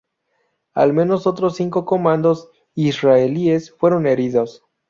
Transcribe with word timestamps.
Al 0.73 0.93
menos 0.93 1.27
otros 1.27 1.55
cinco 1.55 1.85
comandos 1.85 2.49
israelíes 2.73 3.69
fueron 3.71 4.07
heridos. 4.07 4.63